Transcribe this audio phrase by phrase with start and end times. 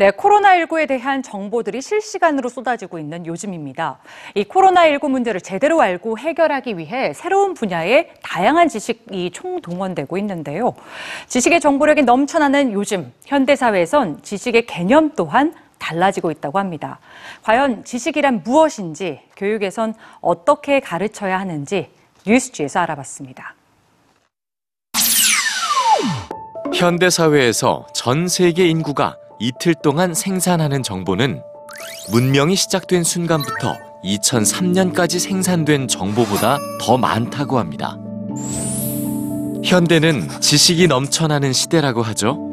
[0.00, 3.98] 네, 코로나19에 대한 정보들이 실시간으로 쏟아지고 있는 요즘입니다.
[4.34, 10.72] 이 코로나19 문제를 제대로 알고 해결하기 위해 새로운 분야의 다양한 지식이 총동원되고 있는데요.
[11.26, 16.98] 지식의 정보력이 넘쳐나는 요즘, 현대사회에선 지식의 개념 또한 달라지고 있다고 합니다.
[17.42, 19.92] 과연 지식이란 무엇인지, 교육에선
[20.22, 21.90] 어떻게 가르쳐야 하는지
[22.26, 23.54] 뉴스지에서 알아봤습니다.
[26.72, 31.42] 현대 사회에서 전 세계 인구가 이틀 동안 생산하는 정보는
[32.10, 37.96] 문명이 시작된 순간부터 2003년까지 생산된 정보보다 더 많다고 합니다.
[39.64, 42.50] 현대는 지식이 넘쳐나는 시대라고 하죠.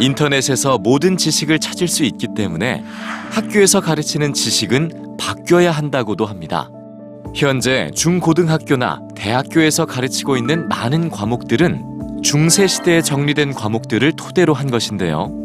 [0.00, 2.82] 인터넷에서 모든 지식을 찾을 수 있기 때문에
[3.30, 6.68] 학교에서 가르치는 지식은 바뀌어야 한다고도 합니다.
[7.32, 15.43] 현재 중고등학교나 대학교에서 가르치고 있는 많은 과목들은 중세 시대에 정리된 과목들을 토대로 한 것인데요.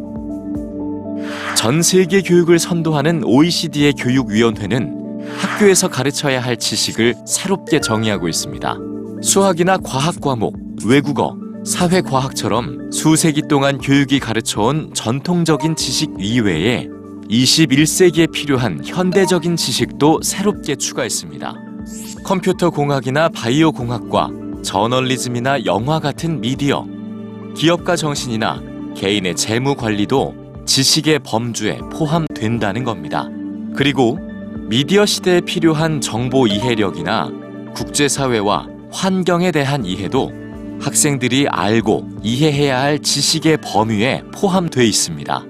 [1.59, 8.77] 전 세계 교육을 선도하는 OECD의 교육위원회는 학교에서 가르쳐야 할 지식을 새롭게 정의하고 있습니다.
[9.21, 16.87] 수학이나 과학 과목, 외국어, 사회과학처럼 수세기 동안 교육이 가르쳐온 전통적인 지식 이외에
[17.29, 21.55] 21세기에 필요한 현대적인 지식도 새롭게 추가했습니다.
[22.23, 24.29] 컴퓨터 공학이나 바이오 공학과
[24.63, 26.85] 저널리즘이나 영화 같은 미디어,
[27.53, 28.63] 기업가 정신이나
[28.95, 30.38] 개인의 재무 관리도
[30.69, 33.27] 지식의 범주에 포함된다는 겁니다.
[33.75, 34.19] 그리고
[34.69, 37.31] 미디어 시대에 필요한 정보 이해력이나
[37.73, 40.31] 국제사회와 환경에 대한 이해도
[40.79, 45.43] 학생들이 알고 이해해야 할 지식의 범위에 포함돼 있습니다.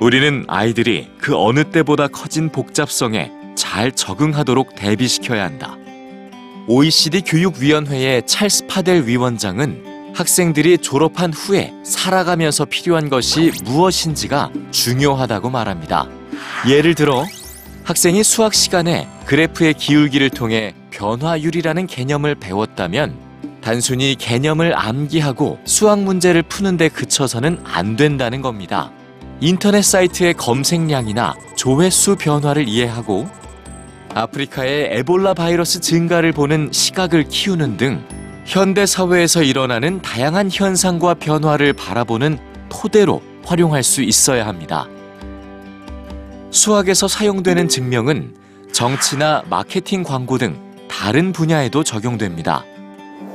[0.00, 5.78] 우리는 아이들이 그 어느 때보다 커진 복잡성에 잘 적응하도록 대비시켜야 한다.
[6.68, 16.08] OECD 교육위원회의 찰스 파델 위원장은 학생들이 졸업한 후에 살아가면서 필요한 것이 무엇인지가 중요하다고 말합니다.
[16.68, 17.24] 예를 들어
[17.82, 23.14] 학생이 수학 시간에 그래프의 기울기를 통해 변화율이라는 개념을 배웠다면
[23.60, 28.92] 단순히 개념을 암기하고 수학 문제를 푸는데 그쳐서는 안 된다는 겁니다.
[29.40, 33.28] 인터넷 사이트의 검색량이나 조회수 변화를 이해하고
[34.14, 38.04] 아프리카의 에볼라 바이러스 증가를 보는 시각을 키우는 등
[38.44, 42.38] 현대 사회에서 일어나는 다양한 현상과 변화를 바라보는
[42.68, 44.86] 토대로 활용할 수 있어야 합니다.
[46.50, 48.34] 수학에서 사용되는 증명은
[48.72, 50.56] 정치나 마케팅 광고 등
[50.88, 52.64] 다른 분야에도 적용됩니다.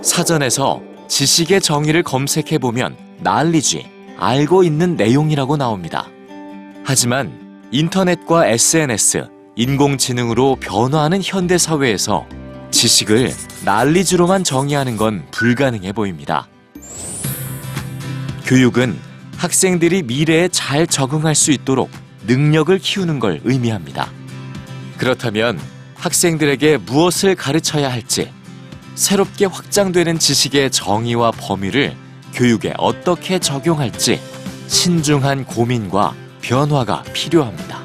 [0.02, 3.86] 사전에서 지식의 정의를 검색해 보면 knowledge,
[4.18, 6.08] 알고 있는 내용이라고 나옵니다.
[6.86, 12.26] 하지만 인터넷과 SNS, 인공지능으로 변화하는 현대 사회에서
[12.72, 13.34] 지식을
[13.66, 16.48] 난리지로만 정의하는 건 불가능해 보입니다.
[18.46, 18.98] 교육은
[19.38, 21.90] 학생들이 미래에 잘 적응할 수 있도록
[22.28, 24.12] 능력을 키우는 걸 의미합니다.
[24.98, 25.60] 그렇다면
[25.96, 28.32] 학생들에게 무엇을 가르쳐야 할지,
[28.96, 31.96] 새롭게 확장되는 지식의 정의와 범위를
[32.34, 34.20] 교육에 어떻게 적용할지
[34.68, 37.79] 신중한 고민과 변화가 필요합니다.